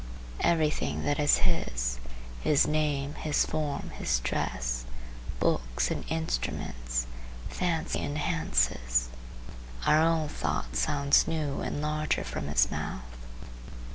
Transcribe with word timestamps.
Every 0.39 0.71
thing 0.71 1.03
that 1.05 1.19
is 1.19 1.37
his,—his 1.45 2.65
name, 2.65 3.13
his 3.13 3.45
form, 3.45 3.91
his 3.99 4.19
dress, 4.21 4.85
books 5.39 5.91
and 5.91 6.03
instruments,—fancy 6.09 7.99
enhances. 7.99 9.09
Our 9.85 10.01
own 10.01 10.27
thought 10.27 10.75
sounds 10.75 11.27
new 11.27 11.59
and 11.61 11.83
larger 11.83 12.23
from 12.23 12.47
his 12.47 12.71
mouth. 12.71 13.03